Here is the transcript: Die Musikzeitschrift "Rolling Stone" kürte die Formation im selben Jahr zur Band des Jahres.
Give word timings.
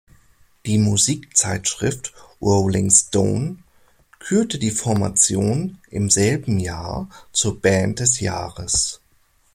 Die 0.65 0.79
Musikzeitschrift 0.79 2.11
"Rolling 2.41 2.89
Stone" 2.89 3.57
kürte 4.17 4.57
die 4.57 4.71
Formation 4.71 5.77
im 5.91 6.09
selben 6.09 6.57
Jahr 6.59 7.07
zur 7.31 7.61
Band 7.61 7.99
des 7.99 8.19
Jahres. 8.19 8.99